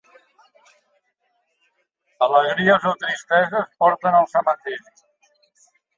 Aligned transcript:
Alegries 2.27 2.89
o 2.93 2.97
tristeses 3.03 3.69
porten 3.85 4.19
al 4.23 4.27
cementiri. 4.35 4.95